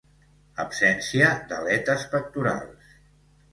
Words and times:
Absència 0.63 1.29
d'aletes 1.53 2.09
pectorals. 2.17 2.93